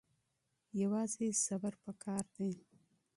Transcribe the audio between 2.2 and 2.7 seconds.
دی.